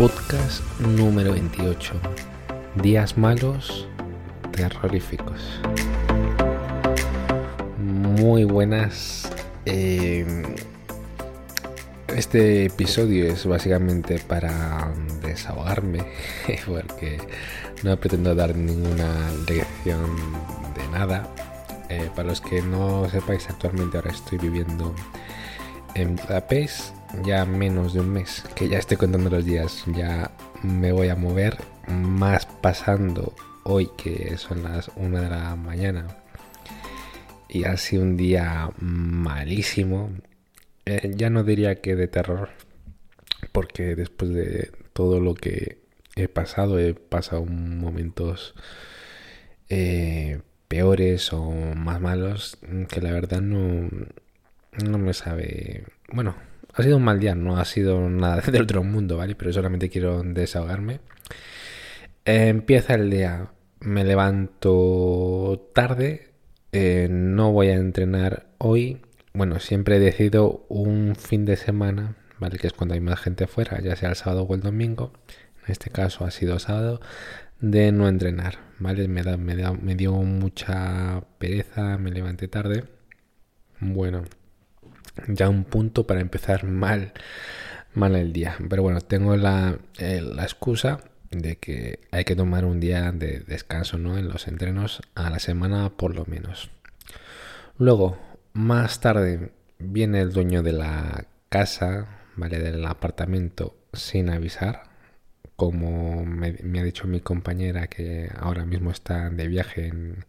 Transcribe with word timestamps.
podcast 0.00 0.62
número 0.80 1.32
28. 1.32 1.92
Días 2.76 3.18
malos, 3.18 3.86
terroríficos. 4.50 5.60
Muy 7.76 8.44
buenas. 8.44 9.30
Eh, 9.66 10.24
este 12.16 12.64
episodio 12.64 13.26
es 13.26 13.44
básicamente 13.44 14.18
para 14.20 14.90
desahogarme, 15.20 16.06
porque 16.66 17.18
no 17.82 17.94
pretendo 17.98 18.34
dar 18.34 18.56
ninguna 18.56 19.30
lección 19.46 20.16
de 20.76 20.98
nada. 20.98 21.28
Eh, 21.90 22.08
para 22.16 22.30
los 22.30 22.40
que 22.40 22.62
no 22.62 23.06
sepáis, 23.10 23.50
actualmente 23.50 23.98
ahora 23.98 24.12
estoy 24.12 24.38
viviendo 24.38 24.94
en 25.94 26.16
Budapest 26.16 26.99
ya 27.24 27.44
menos 27.44 27.94
de 27.94 28.00
un 28.00 28.12
mes, 28.12 28.44
que 28.54 28.68
ya 28.68 28.78
estoy 28.78 28.96
contando 28.96 29.30
los 29.30 29.44
días, 29.44 29.84
ya 29.94 30.30
me 30.62 30.92
voy 30.92 31.08
a 31.08 31.16
mover, 31.16 31.56
más 31.88 32.46
pasando 32.46 33.34
hoy 33.64 33.90
que 33.96 34.36
son 34.36 34.62
las 34.62 34.90
1 34.96 35.20
de 35.20 35.28
la 35.28 35.56
mañana. 35.56 36.06
Y 37.48 37.64
ha 37.64 37.76
sido 37.76 38.02
un 38.02 38.16
día 38.16 38.70
malísimo. 38.78 40.10
Eh, 40.86 41.12
ya 41.16 41.30
no 41.30 41.42
diría 41.42 41.80
que 41.80 41.96
de 41.96 42.08
terror, 42.08 42.50
porque 43.52 43.96
después 43.96 44.32
de 44.32 44.70
todo 44.92 45.20
lo 45.20 45.34
que 45.34 45.78
he 46.16 46.28
pasado, 46.28 46.78
he 46.78 46.94
pasado 46.94 47.44
momentos 47.44 48.54
eh, 49.68 50.40
peores 50.68 51.32
o 51.32 51.50
más 51.50 52.00
malos 52.00 52.58
que 52.88 53.00
la 53.00 53.12
verdad 53.12 53.40
no, 53.40 53.88
no 54.84 54.98
me 54.98 55.14
sabe... 55.14 55.84
Bueno, 56.12 56.34
ha 56.74 56.82
sido 56.82 56.96
un 56.96 57.04
mal 57.04 57.20
día, 57.20 57.34
no 57.34 57.58
ha 57.58 57.64
sido 57.64 58.08
nada 58.08 58.40
del 58.52 58.62
otro 58.62 58.82
mundo, 58.82 59.16
¿vale? 59.16 59.34
Pero 59.34 59.52
solamente 59.52 59.88
quiero 59.88 60.22
desahogarme. 60.22 61.00
empieza 62.24 62.94
el 62.94 63.10
día, 63.10 63.50
me 63.80 64.04
levanto 64.04 65.70
tarde, 65.74 66.30
eh, 66.72 67.08
no 67.10 67.52
voy 67.52 67.68
a 67.68 67.74
entrenar 67.74 68.46
hoy. 68.58 69.02
Bueno, 69.32 69.58
siempre 69.60 69.96
he 69.96 70.00
decidido 70.00 70.66
un 70.68 71.16
fin 71.16 71.44
de 71.44 71.56
semana, 71.56 72.16
¿vale? 72.38 72.58
Que 72.58 72.66
es 72.66 72.72
cuando 72.72 72.94
hay 72.94 73.00
más 73.00 73.20
gente 73.20 73.46
fuera, 73.46 73.80
ya 73.80 73.96
sea 73.96 74.10
el 74.10 74.16
sábado 74.16 74.42
o 74.42 74.54
el 74.54 74.60
domingo. 74.60 75.12
En 75.64 75.72
este 75.72 75.90
caso 75.90 76.24
ha 76.24 76.30
sido 76.30 76.58
sábado, 76.58 77.00
de 77.60 77.92
no 77.92 78.08
entrenar, 78.08 78.58
¿vale? 78.78 79.08
Me 79.08 79.94
dio 79.94 80.12
mucha 80.14 81.22
pereza, 81.38 81.98
me 81.98 82.10
levanté 82.10 82.48
tarde. 82.48 82.84
Bueno, 83.80 84.24
ya 85.28 85.48
un 85.48 85.64
punto 85.64 86.06
para 86.06 86.20
empezar 86.20 86.64
mal, 86.64 87.12
mal 87.94 88.16
el 88.16 88.32
día. 88.32 88.56
Pero 88.68 88.82
bueno, 88.82 89.00
tengo 89.00 89.36
la, 89.36 89.78
eh, 89.98 90.20
la 90.22 90.42
excusa 90.42 91.00
de 91.30 91.56
que 91.56 92.00
hay 92.10 92.24
que 92.24 92.36
tomar 92.36 92.64
un 92.64 92.80
día 92.80 93.12
de 93.12 93.40
descanso 93.40 93.98
¿no? 93.98 94.18
en 94.18 94.28
los 94.28 94.48
entrenos 94.48 95.00
a 95.14 95.30
la 95.30 95.38
semana 95.38 95.90
por 95.90 96.14
lo 96.14 96.24
menos. 96.26 96.70
Luego, 97.78 98.18
más 98.52 99.00
tarde, 99.00 99.52
viene 99.78 100.20
el 100.20 100.32
dueño 100.32 100.62
de 100.62 100.72
la 100.72 101.26
casa, 101.48 102.08
¿vale? 102.36 102.58
Del 102.58 102.84
apartamento 102.84 103.76
sin 103.92 104.28
avisar. 104.28 104.90
Como 105.56 106.24
me, 106.24 106.56
me 106.62 106.80
ha 106.80 106.84
dicho 106.84 107.06
mi 107.06 107.20
compañera 107.20 107.86
que 107.86 108.30
ahora 108.38 108.64
mismo 108.64 108.90
está 108.90 109.30
de 109.30 109.46
viaje 109.46 109.86
en, 109.88 110.24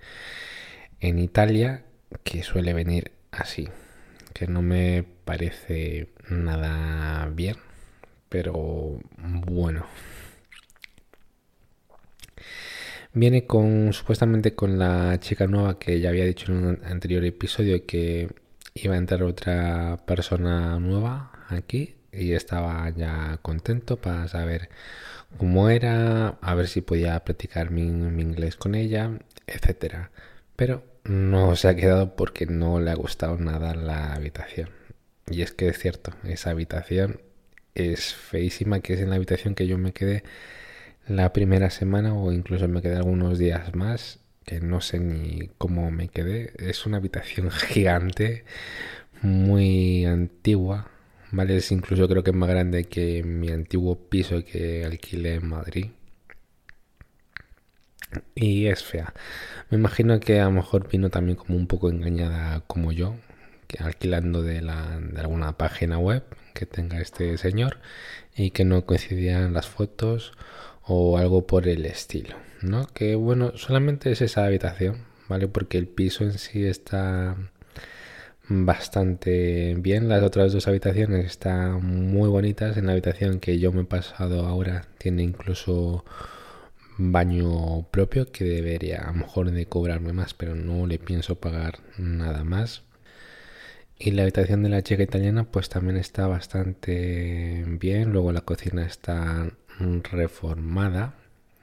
en 0.99 1.19
Italia, 1.19 1.83
que 2.23 2.43
suele 2.43 2.73
venir 2.73 3.11
así 3.31 3.69
que 4.33 4.47
no 4.47 4.61
me 4.61 5.03
parece 5.25 6.09
nada 6.29 7.27
bien, 7.29 7.57
pero 8.29 8.99
bueno. 9.17 9.85
Viene 13.13 13.45
con 13.45 13.91
supuestamente 13.93 14.55
con 14.55 14.79
la 14.79 15.19
chica 15.19 15.45
nueva 15.47 15.77
que 15.77 15.99
ya 15.99 16.09
había 16.09 16.25
dicho 16.25 16.51
en 16.51 16.65
un 16.65 16.85
anterior 16.85 17.25
episodio 17.25 17.85
que 17.85 18.29
iba 18.73 18.95
a 18.95 18.97
entrar 18.97 19.23
otra 19.23 19.97
persona 20.05 20.79
nueva 20.79 21.31
aquí 21.49 21.95
y 22.11 22.33
estaba 22.33 22.89
ya 22.89 23.39
contento 23.41 23.97
para 23.97 24.27
saber 24.27 24.69
cómo 25.37 25.69
era, 25.69 26.37
a 26.41 26.55
ver 26.55 26.67
si 26.67 26.81
podía 26.81 27.19
practicar 27.23 27.71
mi, 27.71 27.83
inglés 27.83 28.55
con 28.55 28.75
ella, 28.75 29.11
etcétera. 29.47 30.11
Pero 30.55 30.83
no 31.03 31.55
se 31.55 31.67
ha 31.67 31.75
quedado 31.75 32.15
porque 32.15 32.45
no 32.45 32.79
le 32.79 32.91
ha 32.91 32.95
gustado 32.95 33.37
nada 33.37 33.75
la 33.75 34.13
habitación. 34.13 34.69
Y 35.29 35.41
es 35.41 35.51
que 35.51 35.67
es 35.69 35.79
cierto, 35.79 36.13
esa 36.23 36.51
habitación 36.51 37.21
es 37.75 38.13
feísima, 38.13 38.81
que 38.81 38.93
es 38.93 39.01
en 39.01 39.09
la 39.09 39.15
habitación 39.15 39.55
que 39.55 39.67
yo 39.67 39.77
me 39.77 39.93
quedé 39.93 40.23
la 41.07 41.33
primera 41.33 41.69
semana 41.69 42.13
o 42.13 42.31
incluso 42.31 42.67
me 42.67 42.81
quedé 42.81 42.97
algunos 42.97 43.39
días 43.39 43.75
más, 43.75 44.19
que 44.45 44.59
no 44.61 44.81
sé 44.81 44.99
ni 44.99 45.49
cómo 45.57 45.91
me 45.91 46.09
quedé. 46.09 46.53
Es 46.57 46.85
una 46.85 46.97
habitación 46.97 47.51
gigante, 47.51 48.45
muy 49.21 50.05
antigua, 50.05 50.91
¿vale? 51.31 51.57
Es 51.57 51.71
incluso 51.71 52.07
creo 52.07 52.23
que 52.23 52.31
es 52.31 52.37
más 52.37 52.49
grande 52.49 52.85
que 52.85 53.23
mi 53.23 53.49
antiguo 53.49 54.09
piso 54.09 54.43
que 54.45 54.85
alquilé 54.85 55.35
en 55.35 55.47
Madrid 55.47 55.91
y 58.35 58.67
es 58.67 58.83
fea. 58.83 59.13
Me 59.69 59.77
imagino 59.77 60.19
que 60.19 60.39
a 60.39 60.45
lo 60.45 60.51
mejor 60.51 60.89
vino 60.89 61.09
también 61.09 61.37
como 61.37 61.57
un 61.57 61.67
poco 61.67 61.89
engañada 61.89 62.61
como 62.67 62.91
yo, 62.91 63.15
que 63.67 63.83
alquilando 63.83 64.43
de, 64.43 64.61
la, 64.61 64.99
de 64.99 65.19
alguna 65.21 65.57
página 65.57 65.97
web 65.97 66.23
que 66.53 66.65
tenga 66.65 66.99
este 66.99 67.37
señor 67.37 67.77
y 68.35 68.51
que 68.51 68.65
no 68.65 68.85
coincidían 68.85 69.53
las 69.53 69.67
fotos 69.67 70.33
o 70.83 71.17
algo 71.17 71.47
por 71.47 71.67
el 71.67 71.85
estilo, 71.85 72.35
¿no? 72.61 72.87
Que 72.87 73.15
bueno, 73.15 73.53
solamente 73.57 74.11
es 74.11 74.21
esa 74.21 74.45
habitación, 74.45 75.05
¿vale? 75.29 75.47
Porque 75.47 75.77
el 75.77 75.87
piso 75.87 76.23
en 76.23 76.37
sí 76.37 76.65
está 76.65 77.37
bastante 78.49 79.75
bien. 79.77 80.09
Las 80.09 80.23
otras 80.23 80.53
dos 80.53 80.67
habitaciones 80.67 81.25
están 81.25 81.83
muy 81.83 82.29
bonitas. 82.29 82.77
En 82.77 82.87
la 82.87 82.93
habitación 82.93 83.39
que 83.39 83.59
yo 83.59 83.71
me 83.71 83.81
he 83.81 83.85
pasado 83.85 84.45
ahora 84.45 84.87
tiene 84.97 85.23
incluso 85.23 86.03
baño 86.97 87.87
propio 87.91 88.31
que 88.31 88.43
debería 88.43 88.99
a 89.01 89.07
lo 89.07 89.19
mejor 89.19 89.51
de 89.51 89.65
cobrarme 89.65 90.13
más, 90.13 90.33
pero 90.33 90.55
no 90.55 90.87
le 90.87 90.99
pienso 90.99 91.35
pagar 91.35 91.79
nada 91.97 92.43
más. 92.43 92.83
Y 93.97 94.11
la 94.11 94.23
habitación 94.23 94.63
de 94.63 94.69
la 94.69 94.81
chica 94.81 95.03
italiana 95.03 95.43
pues 95.43 95.69
también 95.69 95.97
está 95.97 96.25
bastante 96.27 97.63
bien. 97.67 98.11
Luego 98.11 98.31
la 98.31 98.41
cocina 98.41 98.85
está 98.85 99.51
reformada, 100.11 101.15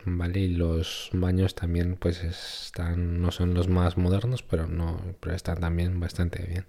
¿vale? 0.04 0.40
Y 0.40 0.48
los 0.48 1.10
baños 1.12 1.54
también 1.54 1.96
pues 1.96 2.22
están 2.22 3.20
no 3.20 3.32
son 3.32 3.54
los 3.54 3.68
más 3.68 3.96
modernos, 3.96 4.42
pero 4.42 4.66
no 4.68 5.00
pero 5.20 5.34
están 5.34 5.60
también 5.60 5.98
bastante 6.00 6.44
bien. 6.44 6.66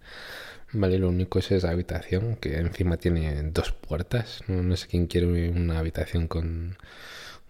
Vale, 0.71 0.99
lo 0.99 1.09
único 1.09 1.39
es 1.39 1.51
esa 1.51 1.71
habitación 1.71 2.35
que 2.37 2.57
encima 2.57 2.97
tiene 2.97 3.41
dos 3.51 3.71
puertas. 3.71 4.43
no 4.47 4.75
sé 4.75 4.87
quién 4.87 5.07
quiere 5.07 5.49
una 5.49 5.79
habitación 5.79 6.27
con 6.27 6.77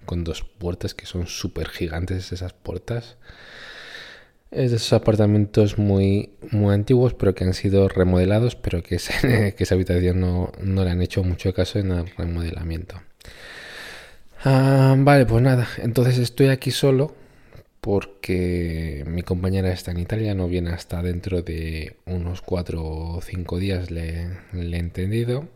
con 0.10 0.24
dos 0.24 0.44
puertas 0.44 0.96
que 0.96 1.06
son 1.06 1.28
súper 1.28 1.70
gigantes 1.70 2.32
esas 2.32 2.52
puertas. 2.52 3.18
Es 4.50 4.72
de 4.72 4.78
esos 4.78 4.94
apartamentos 4.94 5.78
muy, 5.78 6.32
muy 6.50 6.74
antiguos, 6.74 7.14
pero 7.14 7.36
que 7.36 7.44
han 7.44 7.54
sido 7.54 7.88
remodelados, 7.88 8.56
pero 8.56 8.82
que, 8.82 8.98
que 9.56 9.64
esa 9.64 9.76
habitación 9.76 10.20
no, 10.20 10.52
no, 10.64 10.84
le 10.84 10.90
han 10.90 11.04
hecho 11.04 11.24
mucho 11.24 11.54
caso 11.54 11.78
en 11.78 11.92
el 11.92 12.08
remodelamiento. 12.18 13.00
Ah, 14.44 14.96
vale, 14.98 15.28
pues 15.28 15.44
nada, 15.44 15.68
entonces 15.78 16.18
estoy 16.18 16.48
aquí 16.48 16.72
solo 16.72 17.14
porque 17.80 19.04
mi 19.06 19.22
compañera 19.22 19.72
está 19.72 19.92
en 19.92 20.00
Italia, 20.00 20.34
no 20.34 20.48
viene 20.48 20.72
hasta 20.72 21.04
dentro 21.04 21.44
de 21.44 21.98
unos 22.08 22.42
cuatro 22.42 22.84
o 22.84 23.22
cinco 23.22 23.60
días, 23.60 23.92
le, 23.92 24.28
le 24.54 24.76
he 24.76 24.80
entendido. 24.80 25.48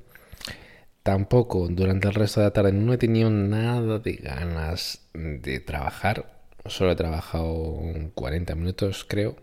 Tampoco 1.04 1.68
durante 1.68 2.08
el 2.08 2.14
resto 2.14 2.40
de 2.40 2.48
la 2.48 2.54
tarde 2.54 2.72
no 2.72 2.94
he 2.94 2.98
tenido 2.98 3.30
nada 3.30 4.00
de 4.00 4.14
ganas 4.14 5.02
de 5.14 5.60
trabajar. 5.60 6.40
Solo 6.66 6.92
he 6.94 6.96
trabajado 6.96 7.82
40 8.16 8.56
minutos, 8.56 9.06
creo. 9.08 9.36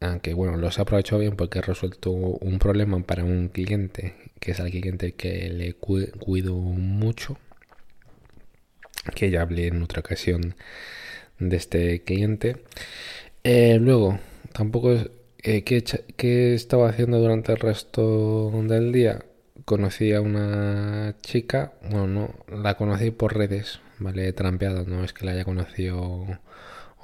Aunque 0.00 0.34
bueno, 0.34 0.56
los 0.56 0.78
he 0.78 0.82
aprovechado 0.82 1.20
bien 1.20 1.36
porque 1.36 1.58
he 1.58 1.62
resuelto 1.62 2.10
un 2.12 2.58
problema 2.60 3.00
para 3.02 3.24
un 3.24 3.48
cliente, 3.48 4.14
que 4.38 4.52
es 4.52 4.60
el 4.60 4.70
cliente 4.70 5.12
que 5.14 5.50
le 5.50 5.74
cuido 5.74 6.54
mucho. 6.54 7.38
Que 9.14 9.30
ya 9.30 9.42
hablé 9.42 9.66
en 9.68 9.82
otra 9.82 10.00
ocasión 10.00 10.54
de 11.40 11.56
este 11.56 12.02
cliente. 12.02 12.58
Eh, 13.44 13.78
luego, 13.80 14.18
tampoco 14.52 14.92
eh, 15.42 15.64
¿qué, 15.64 15.82
¿qué 16.16 16.54
estaba 16.54 16.90
haciendo 16.90 17.18
durante 17.18 17.52
el 17.52 17.58
resto 17.58 18.50
del 18.68 18.92
día? 18.92 19.24
Conocí 19.70 20.12
a 20.12 20.20
una 20.20 21.14
chica, 21.22 21.74
bueno, 21.80 22.08
no, 22.08 22.34
la 22.60 22.74
conocí 22.74 23.12
por 23.12 23.36
redes, 23.36 23.78
¿vale? 24.00 24.32
Trampeado, 24.32 24.84
no 24.84 25.04
es 25.04 25.12
que 25.12 25.24
la 25.24 25.30
haya 25.30 25.44
conocido 25.44 26.00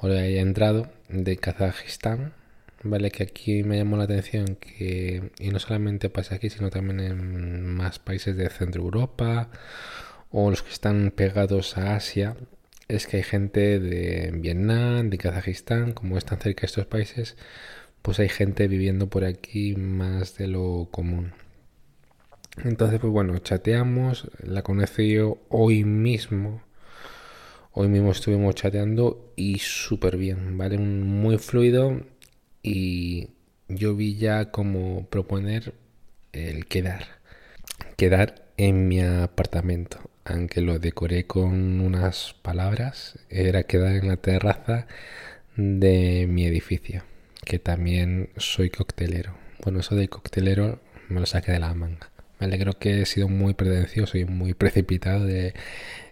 o 0.01 0.07
le 0.09 0.19
haya 0.19 0.41
entrado, 0.41 0.89
de 1.07 1.37
Kazajistán, 1.37 2.33
¿vale? 2.83 3.09
Que 3.09 3.23
aquí 3.23 3.63
me 3.63 3.77
llamó 3.77 3.95
la 3.95 4.03
atención 4.03 4.57
que, 4.57 5.31
y 5.39 5.49
no 5.51 5.59
solamente 5.59 6.09
pasa 6.09 6.35
aquí, 6.35 6.49
sino 6.49 6.69
también 6.69 6.99
en 6.99 7.65
más 7.65 7.99
países 7.99 8.35
de 8.35 8.49
Centro 8.49 8.81
Europa 8.83 9.49
o 10.29 10.49
los 10.49 10.61
que 10.61 10.73
están 10.73 11.11
pegados 11.11 11.77
a 11.77 11.95
Asia 11.95 12.35
es 12.89 13.07
que 13.07 13.15
hay 13.15 13.23
gente 13.23 13.79
de 13.79 14.31
Vietnam, 14.33 15.09
de 15.09 15.17
Kazajistán, 15.17 15.93
como 15.93 16.17
están 16.17 16.39
cerca 16.39 16.65
estos 16.65 16.85
países, 16.85 17.37
pues 18.01 18.19
hay 18.19 18.27
gente 18.27 18.67
viviendo 18.67 19.07
por 19.07 19.23
aquí 19.23 19.75
más 19.77 20.37
de 20.37 20.47
lo 20.47 20.89
común. 20.91 21.31
Entonces, 22.63 22.99
pues 22.99 23.13
bueno, 23.13 23.37
chateamos, 23.37 24.29
la 24.41 24.63
conocí 24.63 25.13
yo 25.13 25.37
hoy 25.49 25.83
mismo. 25.83 26.63
Hoy 27.71 27.87
mismo 27.87 28.11
estuvimos 28.11 28.55
chateando 28.55 29.31
y 29.35 29.59
súper 29.59 30.17
bien, 30.17 30.57
¿vale? 30.57 30.79
Muy 30.79 31.37
fluido 31.37 32.01
y 32.63 33.29
yo 33.67 33.95
vi 33.95 34.15
ya 34.15 34.49
como 34.51 35.05
proponer 35.05 35.75
el 36.33 36.65
quedar. 36.65 37.05
Quedar 37.95 38.47
en 38.57 38.87
mi 38.87 39.01
apartamento, 39.01 39.99
aunque 40.25 40.61
lo 40.61 40.79
decoré 40.79 41.27
con 41.27 41.79
unas 41.79 42.35
palabras, 42.41 43.19
era 43.29 43.63
quedar 43.63 43.95
en 43.95 44.07
la 44.07 44.17
terraza 44.17 44.87
de 45.55 46.25
mi 46.27 46.47
edificio, 46.47 47.03
que 47.45 47.59
también 47.59 48.29
soy 48.37 48.71
coctelero. 48.71 49.35
Bueno, 49.63 49.81
eso 49.81 49.95
de 49.95 50.07
coctelero 50.07 50.79
me 51.09 51.19
lo 51.19 51.27
saqué 51.27 51.51
de 51.51 51.59
la 51.59 51.73
manga. 51.75 52.09
Me 52.39 52.45
alegro 52.47 52.73
que 52.73 53.01
he 53.01 53.05
sido 53.05 53.27
muy 53.29 53.53
pretencioso 53.53 54.17
y 54.17 54.25
muy 54.25 54.53
precipitado 54.53 55.25
de 55.25 55.53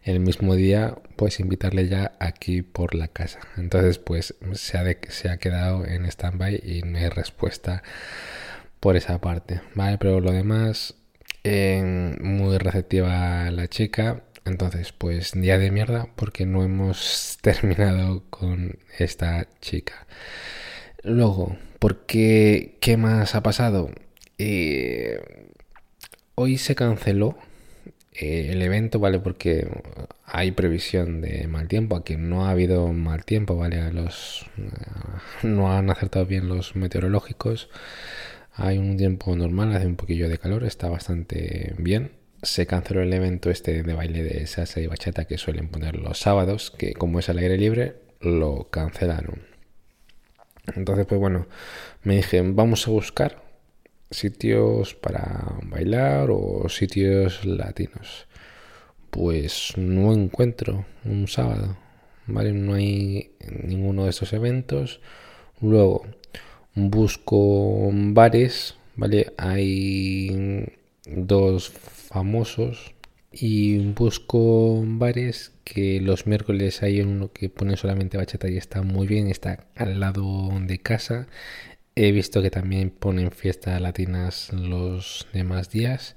el 0.04 0.20
mismo 0.20 0.56
día 0.56 0.96
pues 1.16 1.40
invitarle 1.40 1.88
ya 1.88 2.14
aquí 2.20 2.62
por 2.62 2.96
la 2.96 3.08
casa. 3.08 3.40
Entonces 3.58 3.98
pues 4.00 4.36
se 4.54 4.78
ha, 4.78 4.84
se 5.10 5.30
ha 5.30 5.38
quedado 5.38 5.86
en 5.86 6.06
stand-by 6.06 6.62
y 6.64 6.82
no 6.84 6.98
hay 6.98 7.10
respuesta 7.10 7.84
por 8.80 8.96
esa 8.96 9.20
parte. 9.20 9.62
Vale, 9.74 9.98
pero 9.98 10.20
lo 10.20 10.32
demás 10.32 10.96
muy 12.22 12.58
receptiva 12.58 13.50
la 13.52 13.68
chica. 13.68 14.24
Entonces 14.46 14.92
pues 14.94 15.32
día 15.34 15.58
de 15.58 15.72
mierda 15.72 16.08
porque 16.16 16.46
no 16.46 16.64
hemos 16.64 17.38
terminado 17.42 18.24
con 18.30 18.80
esta 18.98 19.48
chica. 19.62 20.08
Luego, 21.04 21.58
¿por 21.80 22.06
qué? 22.06 22.78
¿Qué 22.82 22.98
más 22.98 23.36
ha 23.36 23.44
pasado? 23.44 23.92
Eh, 24.38 25.20
hoy 26.36 26.58
se 26.58 26.76
canceló 26.76 27.38
eh, 28.14 28.50
el 28.52 28.62
evento, 28.62 29.00
¿vale? 29.00 29.20
Porque 29.20 29.68
hay 30.26 30.52
previsión 30.52 31.22
de 31.22 31.48
mal 31.48 31.68
tiempo. 31.68 31.96
Aquí 31.96 32.16
no 32.18 32.46
ha 32.46 32.52
habido 32.52 32.92
mal 32.94 33.26
tiempo, 33.26 33.56
¿vale? 33.56 33.92
Los, 33.92 34.46
eh, 34.58 35.44
no 35.44 35.74
han 35.74 35.90
acertado 35.90 36.26
bien 36.26 36.48
los 36.48 36.76
meteorológicos. 36.76 37.70
Hay 38.54 38.78
un 38.78 38.96
tiempo 38.98 39.36
normal, 39.36 39.76
hace 39.76 39.88
un 39.88 39.98
poquillo 39.98 40.30
de 40.30 40.38
calor, 40.38 40.64
está 40.64 40.88
bastante 40.88 41.74
bien. 41.78 42.12
Se 42.42 42.68
canceló 42.68 43.02
el 43.02 43.12
evento 43.12 43.50
este 43.50 43.84
de 43.84 43.94
baile 43.94 44.24
de 44.24 44.48
salsa 44.48 44.80
y 44.80 44.88
bachata 44.88 45.26
que 45.26 45.38
suelen 45.38 45.68
poner 45.68 45.98
los 45.98 46.20
sábados, 46.20 46.72
que 46.72 46.94
como 46.94 47.20
es 47.20 47.28
al 47.30 47.40
aire 47.40 47.58
libre, 47.58 47.96
lo 48.22 48.70
cancelaron. 48.70 49.42
Entonces, 50.76 51.06
pues 51.06 51.20
bueno, 51.20 51.48
me 52.04 52.16
dije, 52.18 52.42
vamos 52.42 52.88
a 52.88 52.92
buscar 52.92 53.45
sitios 54.12 54.96
para 54.96 55.58
bailar 55.64 56.30
o 56.32 56.68
sitios 56.70 57.46
latinos. 57.46 58.28
Pues 59.10 59.74
no 59.78 60.14
encuentro 60.14 60.86
un 61.06 61.28
sábado, 61.28 61.78
¿vale? 62.28 62.52
No 62.52 62.74
hay 62.74 63.32
ninguno 63.64 64.04
de 64.04 64.10
estos 64.10 64.34
eventos. 64.34 65.00
Luego 65.62 66.06
busco 66.76 67.90
bares, 67.94 68.76
¿vale? 68.96 69.34
Hay 69.38 70.68
dos 71.06 71.70
famosos 71.70 72.94
y 73.32 73.80
busco 73.94 74.84
bares 74.86 75.54
que 75.64 76.00
los 76.00 76.28
miércoles 76.28 76.84
hay 76.84 77.02
uno 77.02 77.32
que 77.34 77.50
pone 77.50 77.76
solamente 77.76 78.18
bachata 78.18 78.50
y 78.50 78.58
está 78.58 78.82
muy 78.82 79.08
bien, 79.08 79.28
está 79.28 79.68
al 79.76 80.00
lado 80.00 80.50
de 80.62 80.80
casa 80.80 81.28
He 81.98 82.12
visto 82.12 82.42
que 82.42 82.52
también 82.52 82.90
ponen 82.90 83.32
fiestas 83.32 83.80
latinas 83.82 84.52
los 84.52 85.28
demás 85.34 85.70
días, 85.70 86.16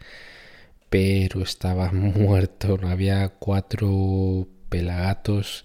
pero 0.91 1.43
estaba 1.43 1.93
muerto, 1.93 2.79
había 2.83 3.29
cuatro 3.31 4.49
pelagatos 4.69 5.65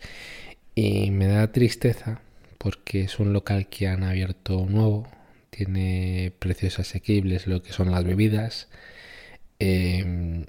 y 0.76 1.12
me 1.12 1.28
da 1.28 1.52
tristeza 1.52 2.22
porque 2.60 3.02
es 3.02 3.20
un 3.20 3.34
local 3.34 3.68
que 3.70 3.88
han 3.88 4.04
abierto 4.04 4.66
nuevo, 4.68 5.08
tiene 5.50 6.34
precios 6.40 6.80
asequibles 6.80 7.48
lo 7.48 7.64
que 7.64 7.74
son 7.74 7.92
las 7.92 8.04
bebidas. 8.04 8.70
Em, 9.60 10.46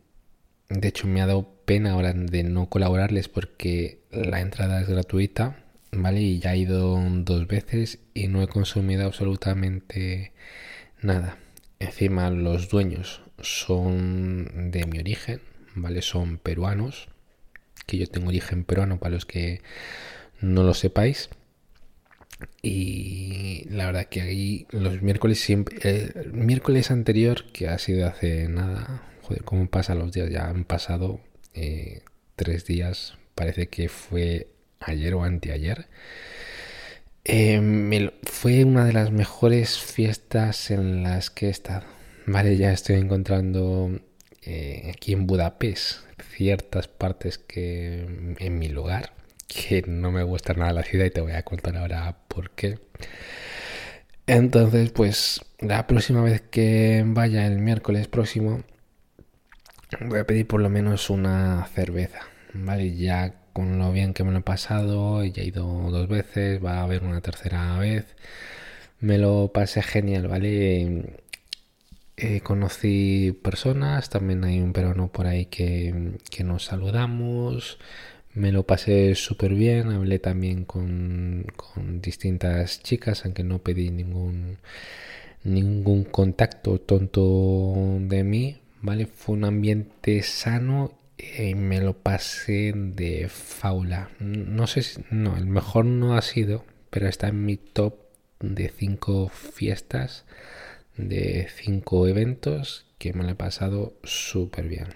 de 0.69 0.89
hecho 0.89 1.07
me 1.09 1.23
ha 1.23 1.27
dado 1.27 1.49
pena 1.65 1.93
ahora 1.93 2.13
de 2.13 2.43
no 2.45 2.69
colaborarles 2.69 3.29
porque 3.29 4.01
la 4.11 4.41
entrada 4.41 4.81
es 4.83 4.89
gratuita 4.89 5.64
¿vale? 5.97 6.21
Y 6.21 6.39
ya 6.39 6.55
he 6.55 6.59
ido 6.59 7.01
dos 7.11 7.47
veces 7.47 7.99
y 8.15 8.29
no 8.29 8.43
he 8.43 8.49
consumido 8.49 9.05
absolutamente 9.05 10.33
nada. 11.01 11.39
Encima 11.79 12.31
los 12.31 12.69
dueños 12.69 13.23
son 13.41 14.71
de 14.71 14.87
mi 14.87 14.99
origen, 14.99 15.41
¿vale? 15.75 16.03
Son 16.03 16.39
peruanos, 16.39 17.09
que 17.87 17.99
yo 17.99 18.07
tengo 18.07 18.29
origen 18.29 18.65
peruano 18.65 18.99
para 18.99 19.15
los 19.15 19.27
que 19.27 19.61
no 20.41 20.63
lo 20.63 20.75
sepáis. 20.75 21.29
Y 22.63 23.67
la 23.71 23.87
verdad 23.87 24.07
que 24.07 24.21
ahí 24.23 24.67
los 24.71 25.03
miércoles 25.03 25.41
siempre... 25.41 25.77
El 25.83 26.33
miércoles 26.33 26.91
anterior, 26.91 27.45
que 27.53 27.69
ha 27.69 27.79
sido 27.79 28.07
hace 28.07 28.49
nada, 28.49 29.03
joder, 29.23 29.45
cómo 29.45 29.69
pasan 29.69 29.99
los 29.99 30.13
días, 30.13 30.31
ya 30.31 30.49
han 30.49 30.65
pasado 30.65 31.21
eh, 31.55 32.03
tres 32.37 32.67
días, 32.67 33.17
parece 33.35 33.69
que 33.69 33.89
fue 33.89 34.49
ayer 34.81 35.15
o 35.15 35.25
anteayer. 35.25 35.89
Eh, 37.25 38.11
fue 38.25 38.65
una 38.65 38.85
de 38.85 38.93
las 38.93 39.11
mejores 39.11 39.79
fiestas 39.79 40.71
en 40.71 41.03
las 41.03 41.31
que 41.31 41.47
he 41.47 41.51
estado. 41.51 41.85
Vale, 42.27 42.57
ya 42.57 42.73
estoy 42.73 42.97
encontrando 42.97 43.91
eh, 44.43 44.93
aquí 44.95 45.13
en 45.13 45.27
Budapest 45.27 46.01
ciertas 46.37 46.89
partes 46.89 47.39
que 47.39 48.37
en 48.39 48.59
mi 48.59 48.69
lugar 48.69 49.13
que 49.47 49.85
no 49.87 50.11
me 50.11 50.23
gusta 50.23 50.55
nada 50.55 50.73
la 50.73 50.83
ciudad 50.83 51.07
y 51.07 51.11
te 51.11 51.21
voy 51.21 51.33
a 51.33 51.45
contar 51.45 51.77
ahora 51.77 52.17
por 52.29 52.51
qué. 52.51 52.79
Entonces, 54.27 54.91
pues 54.91 55.41
la 55.61 55.87
próxima 55.87 56.23
vez 56.23 56.41
que 56.43 57.05
vaya 57.07 57.47
el 57.47 57.59
miércoles 57.59 58.09
próximo 58.09 58.63
voy 60.01 60.19
a 60.21 60.27
pedir 60.27 60.47
por 60.47 60.61
lo 60.61 60.71
menos 60.71 61.11
una 61.11 61.67
cerveza, 61.75 62.21
¿vale? 62.53 62.97
Ya 62.97 63.35
con 63.55 63.79
lo 63.79 63.93
bien 63.93 64.15
que 64.15 64.25
me 64.25 64.33
lo 64.33 64.41
he 64.41 64.43
pasado, 64.43 65.25
ya 65.25 65.43
he 65.43 65.47
ido 65.47 65.65
dos 65.91 66.09
veces, 66.09 66.63
va 66.65 66.81
a 66.81 66.83
haber 66.83 67.05
una 67.05 67.21
tercera 67.23 67.79
vez. 67.79 68.07
Me 69.01 69.19
lo 69.19 69.53
pasé 69.53 69.83
genial, 69.83 70.29
¿vale? 70.29 71.05
Eh, 72.17 72.41
conocí 72.43 73.33
personas, 73.43 74.11
también 74.11 74.45
hay 74.45 74.61
un 74.61 74.73
peruano 74.73 75.09
por 75.09 75.27
ahí 75.27 75.47
que, 75.47 76.13
que 76.31 76.45
nos 76.45 76.65
saludamos, 76.65 77.79
me 78.35 78.53
lo 78.53 78.65
pasé 78.65 79.15
súper 79.15 79.55
bien, 79.55 79.91
hablé 79.91 80.19
también 80.19 80.65
con, 80.65 81.47
con, 81.57 82.01
distintas 82.01 82.83
chicas, 82.83 83.25
aunque 83.25 83.45
no 83.45 83.61
pedí 83.61 83.91
ningún, 83.91 84.59
ningún 85.45 86.05
contacto 86.05 86.81
tonto 86.81 87.99
de 88.01 88.25
mí, 88.25 88.59
¿vale? 88.83 89.07
Fue 89.07 89.37
un 89.37 89.45
ambiente 89.45 90.23
sano 90.23 90.93
y 91.19 91.55
me 91.55 91.81
lo 91.81 91.95
pasé 91.95 92.73
de 92.75 93.29
faula. 93.29 94.11
No 94.19 94.67
sé 94.67 94.83
si, 94.83 95.05
no, 95.11 95.37
el 95.37 95.47
mejor 95.47 95.85
no 95.85 96.17
ha 96.17 96.23
sido, 96.23 96.65
pero 96.91 97.09
está 97.09 97.29
en 97.29 97.45
mi 97.45 97.57
top 97.57 97.95
de 98.41 98.69
cinco 98.69 99.29
fiestas, 99.29 100.25
de 100.97 101.49
cinco 101.55 102.07
eventos 102.09 102.87
que 102.99 103.13
me 103.13 103.25
lo 103.25 103.31
he 103.31 103.35
pasado 103.35 103.95
súper 104.03 104.69
bien. 104.69 104.89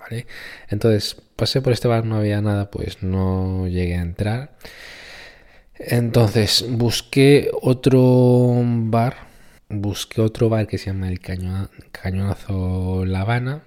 ¿Vale? 0.00 0.26
Entonces, 0.68 1.16
pasé 1.36 1.60
por 1.60 1.72
este 1.72 1.88
bar, 1.88 2.04
no 2.04 2.16
había 2.16 2.40
nada, 2.40 2.70
pues 2.70 3.02
no 3.02 3.66
llegué 3.68 3.96
a 3.96 4.02
entrar. 4.02 4.56
Entonces, 5.76 6.64
busqué 6.68 7.50
otro 7.60 8.62
bar, 8.64 9.26
busqué 9.68 10.20
otro 10.20 10.48
bar 10.48 10.66
que 10.66 10.78
se 10.78 10.86
llama 10.86 11.08
el 11.08 11.20
Cañonazo 11.20 13.04
La 13.06 13.22
Habana 13.22 13.62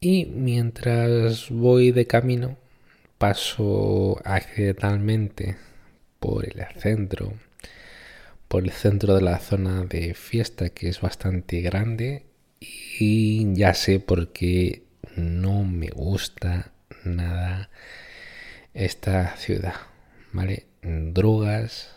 y 0.00 0.26
mientras 0.26 1.50
voy 1.50 1.92
de 1.92 2.06
camino, 2.06 2.56
paso 3.18 4.20
accidentalmente 4.24 5.56
por 6.20 6.44
el 6.46 6.64
centro, 6.80 7.32
por 8.46 8.64
el 8.64 8.70
centro 8.72 9.14
de 9.14 9.22
la 9.22 9.38
zona 9.38 9.84
de 9.84 10.14
fiesta 10.14 10.70
que 10.70 10.88
es 10.88 11.00
bastante 11.00 11.60
grande 11.60 12.24
y 12.60 13.54
ya 13.54 13.74
sé 13.74 14.00
por 14.00 14.32
qué 14.32 14.82
no 15.16 15.64
me 15.64 15.88
gusta 15.88 16.72
nada 17.04 17.70
esta 18.74 19.36
ciudad, 19.36 19.74
¿vale? 20.32 20.66
Drogas, 20.82 21.94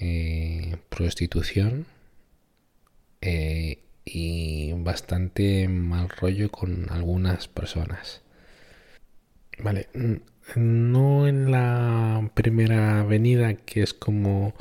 eh, 0.00 0.76
prostitución 0.88 1.86
eh, 3.20 3.78
y 4.04 4.72
bastante 4.74 5.68
mal 5.68 6.08
rollo 6.08 6.50
con 6.50 6.90
algunas 6.90 7.48
personas. 7.48 8.22
Vale, 9.58 9.88
no 10.56 11.28
en 11.28 11.50
la 11.50 12.30
primera 12.34 13.00
avenida 13.00 13.54
que 13.54 13.82
es 13.82 13.94
como 13.94 14.54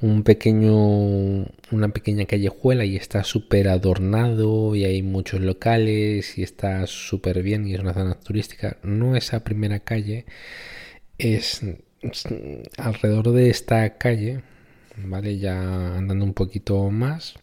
un 0.00 0.22
pequeño 0.22 1.46
una 1.70 1.88
pequeña 1.92 2.24
callejuela 2.24 2.84
y 2.84 2.96
está 2.96 3.22
súper 3.22 3.68
adornado 3.68 4.74
y 4.74 4.84
hay 4.84 5.02
muchos 5.02 5.40
locales 5.40 6.38
y 6.38 6.42
está 6.42 6.86
súper 6.86 7.42
bien 7.42 7.66
y 7.66 7.74
es 7.74 7.80
una 7.80 7.94
zona 7.94 8.14
turística. 8.14 8.78
No 8.82 9.16
esa 9.16 9.44
primera 9.44 9.80
calle 9.80 10.24
es, 11.18 11.62
alrededor 12.78 13.32
de 13.32 13.50
esta 13.50 13.98
calle 13.98 14.40
vale 14.96 15.38
ya 15.38 15.96
andando 15.96 16.24
un 16.24 16.34
poquito 16.34 16.90
más 16.90 17.34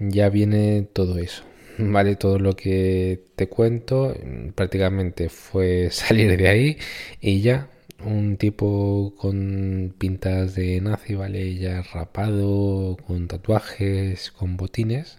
ya 0.00 0.28
viene 0.28 0.88
todo 0.92 1.18
eso 1.18 1.44
vale 1.78 2.16
todo 2.16 2.38
lo 2.38 2.56
que 2.56 3.22
te 3.36 3.48
cuento 3.48 4.14
prácticamente 4.54 5.28
fue 5.28 5.88
salir 5.92 6.36
de 6.36 6.48
ahí 6.48 6.78
y 7.20 7.40
ya 7.40 7.68
un 8.04 8.36
tipo 8.36 9.14
con 9.16 9.94
pintas 9.98 10.54
de 10.54 10.80
nazi, 10.80 11.14
¿vale? 11.14 11.54
Ya 11.56 11.82
rapado, 11.82 12.96
con 13.06 13.28
tatuajes, 13.28 14.30
con 14.30 14.56
botines, 14.56 15.18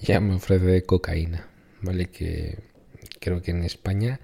ya 0.00 0.20
me 0.20 0.34
ofrece 0.34 0.82
cocaína, 0.84 1.48
¿vale? 1.82 2.06
Que 2.06 2.58
creo 3.20 3.42
que 3.42 3.50
en 3.52 3.64
España 3.64 4.20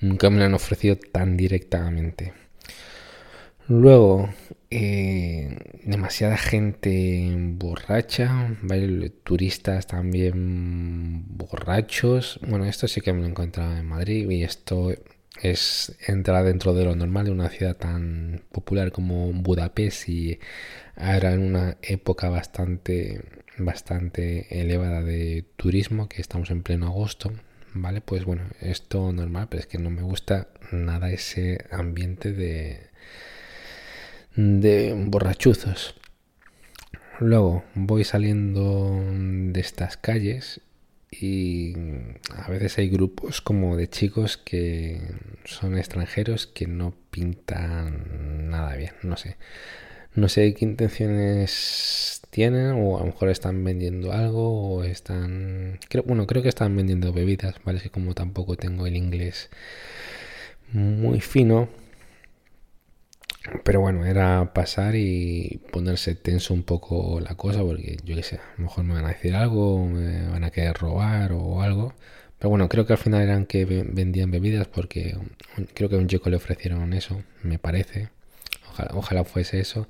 nunca 0.00 0.30
me 0.30 0.38
lo 0.38 0.44
han 0.44 0.54
ofrecido 0.54 0.96
tan 0.96 1.36
directamente. 1.36 2.32
Luego, 3.66 4.28
eh, 4.70 5.56
demasiada 5.84 6.36
gente 6.36 7.32
borracha, 7.34 8.56
¿vale? 8.60 9.08
Turistas 9.10 9.86
también 9.86 11.24
borrachos. 11.36 12.40
Bueno, 12.46 12.66
esto 12.66 12.88
sí 12.88 13.00
que 13.00 13.12
me 13.14 13.20
lo 13.20 13.26
he 13.26 13.30
encontrado 13.30 13.74
en 13.76 13.86
Madrid 13.86 14.28
y 14.28 14.42
esto 14.44 14.92
es 15.40 15.96
entrar 16.06 16.44
dentro 16.44 16.74
de 16.74 16.84
lo 16.84 16.94
normal 16.94 17.24
de 17.24 17.30
una 17.32 17.48
ciudad 17.48 17.76
tan 17.76 18.42
popular 18.52 18.92
como 18.92 19.32
Budapest 19.32 20.08
y 20.08 20.38
era 20.96 21.32
en 21.32 21.40
una 21.40 21.78
época 21.82 22.28
bastante 22.28 23.22
bastante 23.58 24.60
elevada 24.60 25.02
de 25.02 25.44
turismo 25.56 26.08
que 26.08 26.20
estamos 26.20 26.50
en 26.50 26.62
pleno 26.62 26.86
agosto 26.86 27.32
vale 27.72 28.00
pues 28.00 28.24
bueno 28.24 28.44
esto 28.60 29.12
normal 29.12 29.48
pero 29.50 29.60
es 29.60 29.66
que 29.66 29.78
no 29.78 29.90
me 29.90 30.02
gusta 30.02 30.48
nada 30.72 31.10
ese 31.10 31.64
ambiente 31.70 32.32
de 32.32 32.93
de 34.36 34.94
borrachuzos 35.06 35.94
luego 37.20 37.64
voy 37.74 38.04
saliendo 38.04 39.00
de 39.52 39.60
estas 39.60 39.96
calles 39.96 40.60
y 41.10 41.74
a 42.34 42.50
veces 42.50 42.78
hay 42.78 42.88
grupos 42.88 43.40
como 43.40 43.76
de 43.76 43.88
chicos 43.88 44.36
que 44.36 45.00
son 45.44 45.78
extranjeros 45.78 46.46
que 46.46 46.66
no 46.66 46.94
pintan 47.10 48.50
nada 48.50 48.74
bien, 48.76 48.92
no 49.02 49.16
sé. 49.16 49.36
No 50.16 50.28
sé 50.28 50.54
qué 50.54 50.64
intenciones 50.64 52.22
tienen 52.30 52.72
o 52.72 52.96
a 52.96 53.00
lo 53.00 53.06
mejor 53.06 53.30
están 53.30 53.64
vendiendo 53.64 54.12
algo 54.12 54.76
o 54.76 54.84
están... 54.84 55.78
Bueno, 56.04 56.26
creo 56.26 56.42
que 56.42 56.48
están 56.48 56.76
vendiendo 56.76 57.12
bebidas, 57.12 57.56
¿vale? 57.64 57.80
Que 57.80 57.90
como 57.90 58.14
tampoco 58.14 58.56
tengo 58.56 58.86
el 58.86 58.96
inglés 58.96 59.50
muy 60.72 61.20
fino, 61.20 61.68
pero 63.62 63.80
bueno, 63.80 64.06
era 64.06 64.52
pasar 64.54 64.94
y 64.96 65.60
ponerse 65.70 66.14
tenso 66.14 66.54
un 66.54 66.62
poco 66.62 67.20
la 67.20 67.34
cosa, 67.36 67.60
porque 67.60 67.98
yo 68.04 68.16
qué 68.16 68.22
sé, 68.22 68.36
a 68.36 68.54
lo 68.56 68.64
mejor 68.64 68.84
me 68.84 68.94
van 68.94 69.04
a 69.06 69.08
decir 69.08 69.34
algo, 69.34 69.86
me 69.86 70.28
van 70.28 70.44
a 70.44 70.50
querer 70.50 70.76
robar 70.76 71.32
o 71.32 71.62
algo. 71.62 71.94
Pero 72.38 72.50
bueno, 72.50 72.68
creo 72.68 72.86
que 72.86 72.94
al 72.94 72.98
final 72.98 73.22
eran 73.22 73.46
que 73.46 73.64
vendían 73.64 74.30
bebidas, 74.30 74.66
porque 74.68 75.16
creo 75.74 75.88
que 75.88 75.96
a 75.96 75.98
un 75.98 76.08
chico 76.08 76.30
le 76.30 76.36
ofrecieron 76.36 76.92
eso, 76.94 77.22
me 77.42 77.58
parece. 77.58 78.08
Ojalá, 78.94 79.24
fuese 79.24 79.60
eso. 79.60 79.88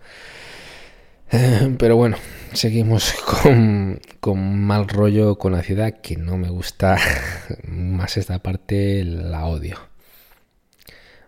pero 1.79 1.97
bueno, 1.97 2.17
seguimos 2.53 3.13
con, 3.43 4.01
con 4.21 4.61
mal 4.67 4.89
rollo 4.89 5.37
con 5.39 5.53
la 5.53 5.63
ciudad, 5.63 6.01
que 6.03 6.17
no 6.17 6.37
me 6.37 6.49
gusta 6.51 6.99
más 7.67 8.17
esta 8.17 8.41
parte, 8.41 9.05
la 9.05 9.47
odio. 9.47 9.94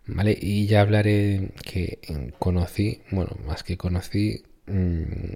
¿Vale? 0.06 0.36
Y 0.40 0.66
ya 0.66 0.80
hablaré 0.82 1.50
que 1.62 1.98
conocí, 2.38 3.02
bueno, 3.10 3.36
más 3.46 3.62
que 3.62 3.76
conocí, 3.76 4.42
mm, 4.66 5.34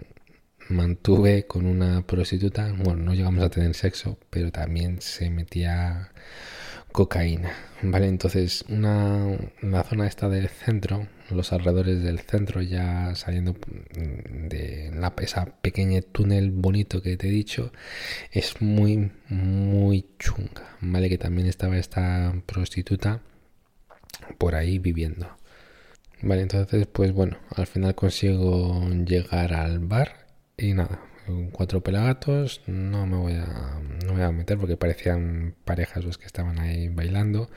mantuve 0.71 1.47
con 1.47 1.67
una 1.67 2.07
prostituta, 2.07 2.73
bueno, 2.73 3.03
no 3.05 3.15
llegamos 3.15 3.45
a 3.45 3.51
tener 3.51 3.75
sexo, 3.75 4.19
pero 4.31 4.51
también 4.53 5.01
se 5.01 5.31
metía 5.31 6.13
cocaína, 6.93 7.53
¿vale? 7.83 8.09
Entonces, 8.09 8.65
una, 8.69 9.37
la 9.63 9.85
zona 9.85 10.07
esta 10.07 10.29
del 10.29 10.49
centro, 10.49 11.07
los 11.31 11.53
alrededores 11.53 12.03
del 12.03 12.21
centro, 12.21 12.63
ya 12.63 13.15
saliendo 13.15 13.57
de 13.93 14.91
la, 14.95 15.13
esa 15.21 15.47
pequeña 15.47 16.03
túnel 16.03 16.51
bonito 16.51 17.03
que 17.03 17.17
te 17.17 17.29
he 17.29 17.31
dicho, 17.31 17.73
es 18.33 18.61
muy, 18.61 19.11
muy 19.29 20.07
chunga, 20.19 20.77
¿vale? 20.81 21.09
Que 21.09 21.19
también 21.19 21.47
estaba 21.49 21.79
esta 21.79 22.35
prostituta 22.47 23.23
por 24.39 24.55
ahí 24.55 24.79
viviendo. 24.79 25.29
Vale, 26.23 26.43
entonces 26.43 26.87
pues 26.87 27.13
bueno, 27.13 27.39
al 27.57 27.67
final 27.67 27.95
consigo 27.95 28.89
llegar 29.07 29.55
al 29.55 29.79
bar 29.79 30.27
y 30.57 30.75
nada, 30.75 31.01
cuatro 31.53 31.83
pelagatos, 31.83 32.61
no 32.67 33.07
me 33.07 33.17
voy 33.17 33.33
a, 33.35 33.81
no 34.05 34.13
voy 34.13 34.23
a 34.23 34.31
meter 34.31 34.59
porque 34.59 34.77
parecían 34.77 35.55
parejas 35.65 36.05
los 36.05 36.19
que 36.19 36.27
estaban 36.27 36.59
ahí 36.59 36.89
bailando. 36.89 37.49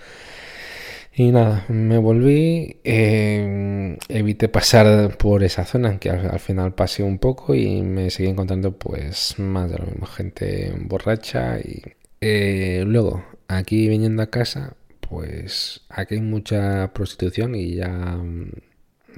Y 1.16 1.32
nada, 1.32 1.66
me 1.70 2.00
volví, 2.00 2.78
eh, 2.84 3.98
evité 4.10 4.50
pasar 4.50 5.16
por 5.18 5.44
esa 5.44 5.64
zona, 5.64 6.00
que 6.00 6.10
al, 6.10 6.40
final 6.40 6.74
pasé 6.74 7.04
un 7.04 7.20
poco 7.20 7.54
y 7.54 7.84
me 7.84 8.10
seguí 8.10 8.30
encontrando 8.30 8.78
pues 8.78 9.38
más 9.38 9.70
de 9.70 9.78
lo 9.78 9.86
mismo, 9.86 10.08
gente 10.08 10.74
borracha 10.76 11.60
y 11.60 11.84
eh, 12.20 12.84
luego 12.88 13.24
aquí 13.48 13.88
viniendo 13.88 14.24
a 14.24 14.28
casa 14.28 14.76
pues 15.14 15.82
aquí 15.90 16.16
hay 16.16 16.22
mucha 16.22 16.92
prostitución 16.94 17.54
y 17.54 17.76
ya, 17.76 17.88
mm, 17.88 18.52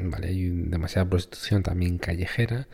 vale, 0.09 0.27
hay 0.27 0.49
demasiada 0.49 1.09
prostitución 1.09 1.63
también 1.63 1.97
callejera, 1.99 2.67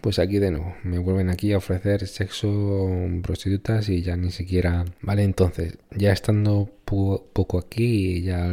pues 0.00 0.18
aquí 0.18 0.38
de 0.38 0.50
nuevo 0.50 0.74
me 0.82 0.98
vuelven 0.98 1.30
aquí 1.30 1.52
a 1.52 1.58
ofrecer 1.58 2.06
sexo 2.06 2.90
prostitutas 3.22 3.88
y 3.88 4.02
ya 4.02 4.16
ni 4.16 4.30
siquiera 4.30 4.84
vale 5.00 5.22
entonces 5.22 5.78
ya 5.96 6.12
estando 6.12 6.70
poco 6.84 7.58
aquí 7.58 8.22
ya 8.22 8.44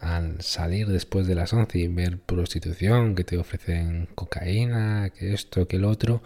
al, 0.00 0.36
salir 0.40 0.88
después 0.88 1.28
de 1.28 1.36
las 1.36 1.52
11 1.52 1.78
y 1.78 1.88
ver 1.88 2.18
prostitución 2.18 3.14
que 3.14 3.24
te 3.24 3.38
ofrecen 3.38 4.08
cocaína 4.16 5.10
que 5.10 5.32
esto 5.32 5.68
que 5.68 5.78
lo 5.78 5.90
otro 5.90 6.22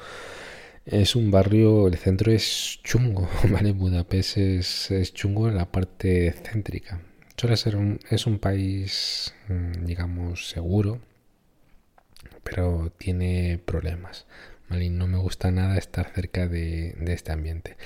es 0.87 1.15
un 1.15 1.31
barrio, 1.31 1.87
el 1.87 1.97
centro 1.97 2.33
es 2.33 2.81
chungo, 2.83 3.29
¿vale? 3.51 3.73
Budapest 3.73 4.37
es, 4.39 5.15
chungo 5.15 5.49
en 5.49 5.57
la 5.57 5.71
parte 5.71 6.33
céntrica. 6.33 7.01
Suele 7.37 7.57
ser 7.57 7.77
un, 7.77 7.99
es 8.11 8.27
un 8.27 8.39
país, 8.39 9.35
mm, 9.49 9.85
digamos, 9.85 10.49
seguro, 10.49 11.01
pero 12.43 12.93
tiene 12.99 13.61
problemas, 13.65 14.27
¿vale? 14.69 14.85
Y 14.87 14.91
no 14.91 15.07
me 15.07 15.19
gusta 15.19 15.51
nada 15.51 15.79
estar 15.79 16.13
cerca 16.15 16.47
de, 16.49 16.95
este 17.07 17.33
ambiente. 17.33 17.77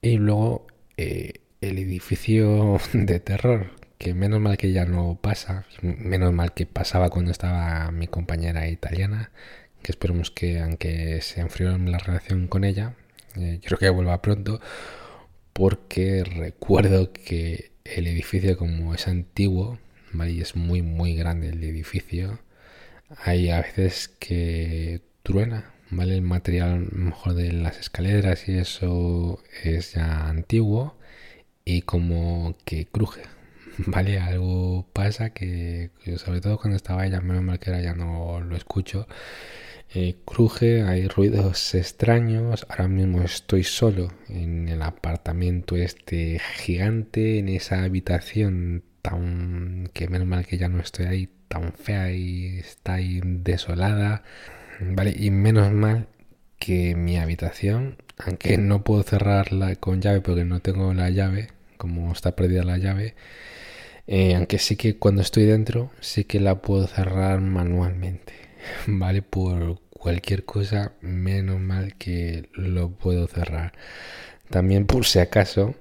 Y 0.00 0.16
luego 0.18 0.66
eh, 0.96 1.40
el 1.60 1.78
edificio 1.78 2.78
de 2.92 3.20
terror, 3.20 3.70
que 3.98 4.14
menos 4.14 4.40
mal 4.40 4.56
que 4.56 4.72
ya 4.72 4.84
no 4.84 5.18
pasa, 5.20 5.66
menos 5.82 6.32
mal 6.32 6.54
que 6.54 6.66
pasaba 6.66 7.10
cuando 7.10 7.32
estaba 7.32 7.90
mi 7.90 8.06
compañera 8.06 8.68
italiana, 8.68 9.32
esperemos 9.92 10.30
que 10.30 10.60
aunque 10.60 11.20
se 11.22 11.40
enfrió 11.40 11.76
la 11.78 11.98
relación 11.98 12.48
con 12.48 12.64
ella, 12.64 12.94
eh, 13.36 13.60
creo 13.64 13.78
que 13.78 13.88
vuelva 13.90 14.22
pronto, 14.22 14.60
porque 15.52 16.24
recuerdo 16.24 17.12
que 17.12 17.72
el 17.84 18.06
edificio 18.06 18.56
como 18.56 18.94
es 18.94 19.08
antiguo, 19.08 19.78
y 20.26 20.40
es 20.40 20.56
muy 20.56 20.82
muy 20.82 21.14
grande 21.14 21.50
el 21.50 21.62
edificio, 21.64 22.40
hay 23.24 23.50
a 23.50 23.60
veces 23.60 24.08
que 24.08 25.02
truena, 25.22 25.72
¿vale? 25.90 26.14
El 26.14 26.22
material 26.22 26.88
mejor 26.92 27.34
de 27.34 27.52
las 27.52 27.78
escaleras 27.78 28.48
y 28.48 28.58
eso 28.58 29.42
es 29.62 29.94
ya 29.94 30.28
antiguo 30.28 30.96
y 31.64 31.82
como 31.82 32.56
que 32.64 32.86
cruje, 32.86 33.22
¿vale? 33.86 34.18
Algo 34.18 34.86
pasa 34.92 35.30
que, 35.30 35.90
sobre 36.16 36.40
todo 36.40 36.58
cuando 36.58 36.76
estaba 36.76 37.06
ella, 37.06 37.20
menos 37.20 37.42
mal 37.42 37.58
que 37.58 37.70
ahora 37.70 37.82
ya 37.82 37.94
no 37.94 38.40
lo 38.40 38.56
escucho, 38.56 39.06
eh, 39.94 40.16
cruje, 40.24 40.82
hay 40.82 41.08
ruidos 41.08 41.74
extraños. 41.74 42.66
Ahora 42.68 42.88
mismo 42.88 43.22
estoy 43.22 43.64
solo 43.64 44.12
en 44.28 44.68
el 44.68 44.82
apartamento 44.82 45.76
este 45.76 46.40
gigante, 46.56 47.38
en 47.38 47.48
esa 47.48 47.82
habitación 47.84 48.84
tan 49.02 49.90
que 49.94 50.08
menos 50.08 50.26
mal 50.28 50.46
que 50.46 50.58
ya 50.58 50.68
no 50.68 50.80
estoy 50.80 51.06
ahí, 51.06 51.28
tan 51.48 51.72
fea 51.72 52.12
y 52.12 52.58
está 52.58 52.94
ahí 52.94 53.20
desolada. 53.24 54.22
Vale, 54.80 55.14
y 55.16 55.30
menos 55.30 55.72
mal 55.72 56.08
que 56.58 56.94
mi 56.96 57.18
habitación, 57.18 57.98
aunque 58.18 58.58
no 58.58 58.84
puedo 58.84 59.02
cerrarla 59.02 59.76
con 59.76 60.00
llave 60.02 60.20
porque 60.20 60.44
no 60.44 60.60
tengo 60.60 60.92
la 60.94 61.10
llave, 61.10 61.48
como 61.78 62.12
está 62.12 62.36
perdida 62.36 62.64
la 62.64 62.78
llave, 62.78 63.14
Eh, 64.06 64.34
aunque 64.34 64.58
sí 64.58 64.76
que 64.76 64.96
cuando 64.98 65.22
estoy 65.22 65.44
dentro, 65.44 65.90
sí 66.00 66.24
que 66.24 66.40
la 66.40 66.62
puedo 66.62 66.86
cerrar 66.86 67.40
manualmente. 67.40 68.32
¿Vale? 68.86 69.22
Por 69.22 69.80
cualquier 69.90 70.44
cosa, 70.44 70.92
menos 71.00 71.60
mal 71.60 71.94
que 71.96 72.48
lo 72.54 72.90
puedo 72.90 73.26
cerrar. 73.26 73.72
También 74.50 74.86
por 74.86 75.04
si 75.04 75.18
acaso, 75.18 75.74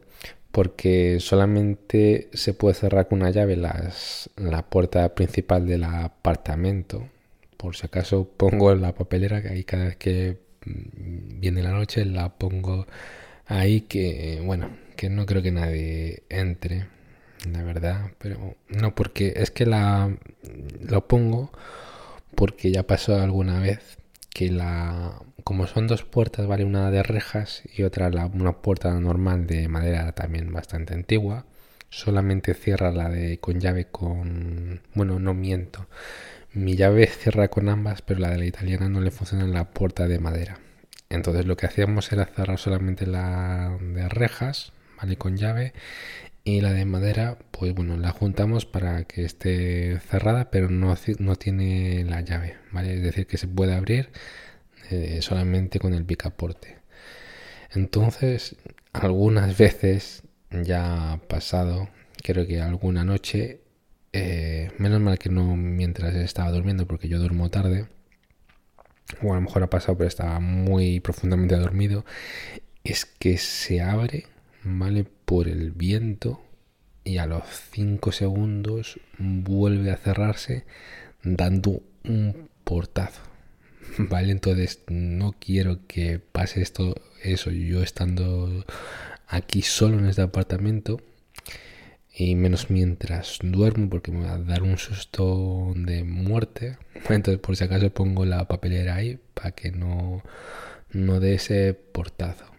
porque 0.52 1.20
solamente 1.20 2.30
se 2.34 2.54
puede 2.54 2.76
cerrar 2.76 3.08
con 3.08 3.22
una 3.22 3.30
llave 3.30 3.56
las, 3.56 4.30
la 4.36 4.64
puerta 4.70 5.14
principal 5.16 5.68
del 5.68 5.84
apartamento. 5.84 7.08
Por 7.58 7.76
si 7.76 7.86
acaso 7.86 8.28
pongo 8.38 8.74
la 8.76 8.94
papelera 8.94 9.42
que 9.42 9.50
ahí 9.50 9.64
cada 9.64 9.86
vez 9.86 9.98
que 9.98 10.38
mm, 10.66 11.40
viene 11.40 11.64
la 11.64 11.72
noche 11.72 12.06
la 12.06 12.30
pongo 12.38 12.88
ahí 13.46 13.82
que 13.82 14.42
bueno 14.44 14.70
que 14.96 15.10
no 15.10 15.26
creo 15.26 15.42
que 15.42 15.52
nadie 15.52 16.24
entre 16.30 16.88
la 17.52 17.64
verdad 17.64 18.12
pero 18.18 18.56
no 18.68 18.94
porque 18.94 19.34
es 19.38 19.52
que 19.52 19.66
la 19.66 20.12
lo 20.82 21.08
pongo 21.08 21.52
porque 22.38 22.72
ya 22.72 22.84
pasó 22.84 23.20
alguna 23.20 23.60
vez 23.60 23.98
que 24.34 24.50
la 24.52 25.22
como 25.44 25.68
son 25.68 25.88
dos 25.88 26.04
puertas 26.04 26.48
vale 26.48 26.64
una 26.64 26.90
de 26.92 27.04
rejas 27.04 27.64
y 27.76 27.84
otra 27.84 28.10
la, 28.10 28.28
una 28.28 28.62
puerta 28.62 28.94
normal 29.00 29.48
de 29.48 29.68
madera 29.68 30.14
también 30.14 30.54
bastante 30.54 30.94
antigua 30.94 31.46
solamente 31.90 32.54
cierra 32.54 32.92
la 32.92 33.10
de 33.10 33.40
con 33.40 33.60
llave 33.60 33.88
con 33.88 34.82
bueno 34.94 35.20
no 35.20 35.34
miento 35.34 35.88
mi 36.54 36.76
llave 36.76 37.08
cierra 37.08 37.50
con 37.50 37.68
ambas 37.70 38.02
pero 38.02 38.22
la 38.22 38.30
de 38.30 38.38
la 38.38 38.46
italiana 38.46 38.88
no 38.90 39.02
le 39.02 39.12
funciona 39.12 39.44
en 39.44 39.54
la 39.54 39.72
puerta 39.72 40.08
de 40.08 40.20
madera 40.20 40.60
entonces 41.10 41.46
lo 41.46 41.56
que 41.56 41.66
hacíamos 41.68 42.12
era 42.12 42.26
cerrar 42.26 42.58
solamente 42.60 43.06
la 43.06 43.78
de 43.80 44.10
rejas, 44.10 44.74
¿vale? 44.98 45.18
Con 45.18 45.38
llave. 45.38 45.74
Y 46.48 46.62
la 46.62 46.72
de 46.72 46.86
madera, 46.86 47.38
pues 47.52 47.76
bueno, 47.76 47.98
la 47.98 48.12
juntamos 48.12 48.66
para 48.66 49.04
que 49.04 49.26
esté 49.26 50.00
cerrada, 50.00 50.50
pero 50.50 50.70
no, 50.70 50.96
no 51.20 51.36
tiene 51.36 52.06
la 52.06 52.22
llave, 52.22 52.56
¿vale? 52.72 52.94
Es 52.94 53.04
decir, 53.04 53.28
que 53.28 53.38
se 53.38 53.50
puede 53.50 53.76
abrir 53.76 54.12
eh, 54.90 55.20
solamente 55.22 55.78
con 55.78 55.94
el 55.94 56.06
picaporte. 56.06 56.78
Entonces, 57.74 58.56
algunas 58.94 59.58
veces 59.58 60.24
ya 60.50 61.12
ha 61.12 61.18
pasado, 61.18 61.90
creo 62.24 62.48
que 62.48 62.62
alguna 62.62 63.04
noche, 63.04 63.60
eh, 64.14 64.72
menos 64.78 65.02
mal 65.02 65.20
que 65.20 65.30
no 65.30 65.58
mientras 65.58 66.16
estaba 66.16 66.50
durmiendo, 66.52 66.88
porque 66.88 67.10
yo 67.10 67.20
duermo 67.20 67.50
tarde, 67.50 67.90
o 69.22 69.34
a 69.34 69.36
lo 69.36 69.42
mejor 69.42 69.64
ha 69.64 69.70
pasado 69.70 69.98
pero 69.98 70.08
estaba 70.08 70.40
muy 70.40 71.02
profundamente 71.02 71.58
dormido, 71.58 72.06
es 72.86 73.04
que 73.04 73.38
se 73.38 73.82
abre, 73.82 74.28
¿vale? 74.68 75.06
Por 75.26 75.48
el 75.48 75.72
viento 75.72 76.42
y 77.04 77.18
a 77.18 77.26
los 77.26 77.44
5 77.72 78.12
segundos 78.12 79.00
vuelve 79.18 79.92
a 79.92 79.98
cerrarse 79.98 80.66
dando 81.24 81.82
un 82.04 82.50
portazo. 82.64 83.22
¿Vale? 83.98 84.32
Entonces 84.32 84.82
no 84.90 85.34
quiero 85.40 85.88
que 85.88 86.20
pase 86.20 86.62
esto, 86.62 86.96
eso, 87.24 87.52
yo 87.52 87.82
estando 87.82 88.66
aquí 89.28 89.62
solo 89.62 90.00
en 90.00 90.08
este 90.08 90.22
apartamento 90.22 91.02
y 92.14 92.36
menos 92.36 92.70
mientras 92.70 93.40
duermo 93.44 93.90
porque 93.90 94.12
me 94.12 94.26
va 94.26 94.34
a 94.34 94.40
dar 94.40 94.64
un 94.64 94.78
susto 94.78 95.74
de 95.76 96.04
muerte. 96.04 96.78
Entonces 97.10 97.40
por 97.40 97.56
si 97.56 97.64
acaso 97.64 97.90
pongo 97.92 98.26
la 98.26 98.48
papelera 98.48 98.96
ahí 98.96 99.20
para 99.34 99.52
que 99.52 99.72
no, 99.72 100.24
no 100.92 101.20
dé 101.20 101.36
ese 101.36 101.74
portazo. 101.74 102.57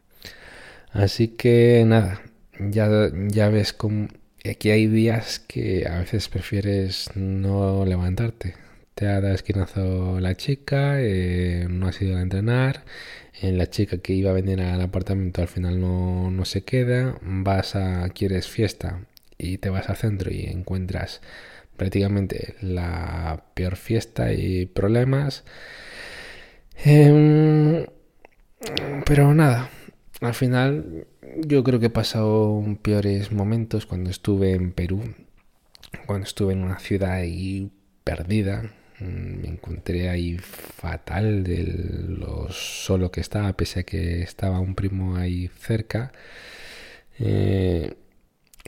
Así 0.93 1.29
que 1.29 1.85
nada, 1.87 2.23
ya, 2.59 3.11
ya 3.29 3.49
ves 3.51 3.73
como 3.73 4.09
aquí 4.45 4.71
hay 4.71 4.87
días 4.87 5.39
que 5.39 5.87
a 5.87 5.99
veces 5.99 6.29
prefieres 6.29 7.11
no 7.15 7.85
levantarte. 7.85 8.55
Te 8.95 9.07
ha 9.07 9.21
dado 9.21 9.35
esquinazo 9.35 10.21
la 10.21 10.35
chica, 10.37 10.97
eh, 11.01 11.67
no 11.71 11.89
has 11.89 12.01
ido 12.03 12.17
a 12.17 12.23
entrenar, 12.23 12.85
en 13.41 13.59
la 13.59 13.69
chica 13.71 13.99
que 13.99 14.13
iba 14.15 14.31
a 14.31 14.35
venir 14.35 14.61
al 14.61 14.81
apartamento 14.81 15.43
al 15.43 15.49
final 15.49 15.81
no, 15.81 16.31
no 16.31 16.45
se 16.45 16.65
queda, 16.65 17.19
vas 17.23 17.77
a, 17.77 18.09
quieres 18.11 18.49
fiesta 18.49 19.03
y 19.39 19.59
te 19.59 19.71
vas 19.71 19.89
al 19.89 19.97
centro 19.97 20.33
y 20.33 20.47
encuentras 20.47 21.21
prácticamente 21.77 22.57
la 22.61 23.45
peor 23.55 23.77
fiesta 23.77 24.33
y 24.33 24.67
problemas. 24.67 25.45
Em, 26.85 27.87
pero 29.05 29.35
nada, 29.35 29.71
al 30.21 30.35
final 30.35 31.07
yo 31.47 31.63
creo 31.65 31.81
que 31.81 31.87
he 31.87 31.91
pasado 31.91 32.63
peores 32.83 33.33
momentos 33.33 33.87
cuando 33.87 34.11
estuve 34.11 34.53
en 34.53 34.73
Perú, 34.73 35.03
cuando 36.07 36.27
estuve 36.27 36.53
en 36.53 36.63
una 36.65 36.79
ciudad 36.79 37.13
ahí 37.13 37.71
perdida. 38.05 38.71
Mm, 39.01 39.43
me 39.43 39.49
encontré 39.49 40.09
ahí 40.09 40.39
fatal 40.39 41.45
de 41.45 41.65
lo 42.09 42.49
solo 42.51 43.11
que 43.13 43.21
estaba, 43.21 43.53
pese 43.55 43.81
a 43.81 43.83
que 43.85 44.23
estaba 44.23 44.61
un 44.61 44.75
primo 44.75 45.17
ahí 45.17 45.51
cerca. 45.59 46.13
Eh, 47.19 47.95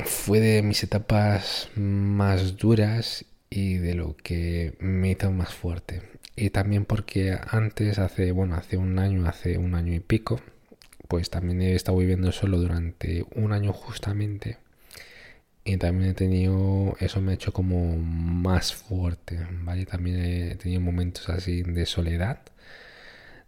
fue 0.04 0.40
de 0.40 0.62
mis 0.62 0.82
etapas 0.82 1.68
más 1.76 2.56
duras 2.56 3.24
y 3.50 3.74
de 3.78 3.94
lo 3.94 4.16
que 4.16 4.74
me 4.80 5.10
hizo 5.10 5.30
más 5.32 5.52
fuerte. 5.54 6.02
Y 6.36 6.50
también 6.50 6.84
porque 6.84 7.38
antes, 7.48 7.98
hace, 7.98 8.32
bueno, 8.32 8.54
hace 8.56 8.76
un 8.76 8.98
año, 8.98 9.26
hace 9.28 9.58
un 9.58 9.74
año 9.74 9.94
y 9.94 10.00
pico, 10.00 10.40
pues 11.10 11.30
también 11.30 11.60
he 11.60 11.74
estado 11.74 11.98
viviendo 11.98 12.32
solo 12.32 12.58
durante 12.58 13.26
un 13.34 13.52
año 13.52 13.72
justamente. 13.74 14.58
Y 15.64 15.76
también 15.76 16.12
he 16.12 16.14
tenido, 16.14 16.96
eso 17.00 17.20
me 17.20 17.32
ha 17.32 17.34
hecho 17.34 17.52
como 17.52 17.96
más 17.98 18.72
fuerte, 18.74 19.38
¿vale? 19.62 19.84
También 19.86 20.24
he 20.24 20.54
tenido 20.56 20.80
momentos 20.80 21.28
así 21.28 21.62
de 21.62 21.84
soledad, 21.84 22.40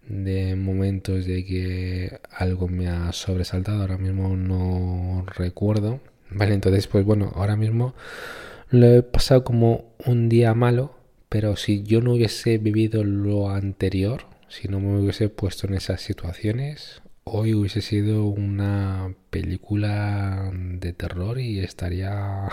de 0.06 0.56
momentos 0.56 1.24
de 1.26 1.44
que 1.44 2.20
algo 2.30 2.68
me 2.68 2.88
ha 2.88 3.12
sobresaltado, 3.12 3.80
ahora 3.82 3.98
mismo 3.98 4.36
no 4.36 5.24
recuerdo 5.36 6.00
Vale, 6.34 6.54
entonces 6.54 6.86
pues 6.86 7.04
bueno, 7.04 7.32
ahora 7.34 7.56
mismo 7.56 7.94
lo 8.70 8.86
he 8.86 9.02
pasado 9.02 9.44
como 9.44 9.94
un 10.06 10.28
día 10.28 10.54
malo, 10.54 10.94
pero 11.28 11.56
si 11.56 11.82
yo 11.82 12.00
no 12.00 12.14
hubiese 12.14 12.58
vivido 12.58 13.04
lo 13.04 13.50
anterior, 13.50 14.24
si 14.48 14.68
no 14.68 14.80
me 14.80 14.98
hubiese 14.98 15.28
puesto 15.28 15.66
en 15.66 15.74
esas 15.74 16.00
situaciones, 16.00 17.01
hoy 17.24 17.54
hubiese 17.54 17.80
sido 17.82 18.24
una 18.24 19.14
película 19.30 20.50
de 20.52 20.92
terror 20.92 21.38
y 21.40 21.60
estaría 21.60 22.48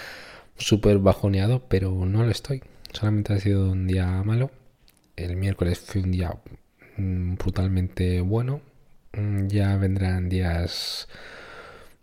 súper 0.56 0.98
bajoneado, 0.98 1.66
pero 1.68 2.04
no 2.06 2.24
lo 2.24 2.30
estoy. 2.30 2.62
Solamente 2.92 3.34
ha 3.34 3.40
sido 3.40 3.70
un 3.70 3.86
día 3.86 4.06
malo. 4.22 4.50
El 5.16 5.36
miércoles 5.36 5.78
fue 5.78 6.02
un 6.02 6.12
día 6.12 6.34
mm, 6.96 7.34
brutalmente 7.36 8.20
bueno. 8.20 8.60
Mm, 9.12 9.48
ya 9.48 9.76
vendrán 9.76 10.28
días 10.28 11.08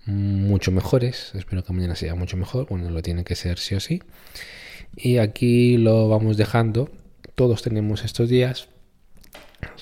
mucho 0.05 0.71
mejores. 0.71 1.31
Espero 1.35 1.63
que 1.63 1.73
mañana 1.73 1.95
sea 1.95 2.15
mucho 2.15 2.37
mejor. 2.37 2.67
Bueno, 2.69 2.89
lo 2.89 3.01
tiene 3.01 3.23
que 3.23 3.35
ser 3.35 3.59
sí 3.59 3.75
o 3.75 3.79
sí. 3.79 4.01
Y 4.95 5.17
aquí 5.17 5.77
lo 5.77 6.07
vamos 6.09 6.37
dejando. 6.37 6.89
Todos 7.35 7.61
tenemos 7.61 8.03
estos 8.03 8.29
días. 8.29 8.69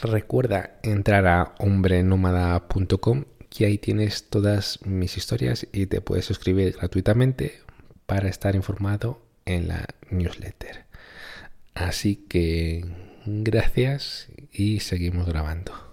Recuerda 0.01 0.77
entrar 0.83 1.27
a 1.27 1.55
hombrenomada.com 1.59 3.25
que 3.49 3.65
ahí 3.65 3.77
tienes 3.77 4.29
todas 4.29 4.79
mis 4.85 5.17
historias 5.17 5.67
y 5.71 5.85
te 5.85 6.01
puedes 6.01 6.25
suscribir 6.25 6.75
gratuitamente 6.77 7.61
para 8.05 8.27
estar 8.27 8.55
informado 8.55 9.21
en 9.45 9.69
la 9.69 9.85
newsletter. 10.09 10.85
Así 11.73 12.15
que 12.15 12.85
gracias 13.25 14.27
y 14.51 14.79
seguimos 14.81 15.27
grabando. 15.27 15.84